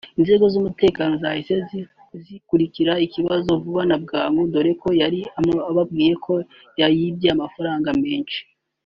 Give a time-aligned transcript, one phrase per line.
[0.19, 1.55] Inzego z’umutekano zahise
[2.25, 5.19] zikurikirana ikibazo vuba na bwangu dore ko yari
[5.69, 6.33] ababwiye ko
[6.97, 8.39] yibwe amafaranga menshi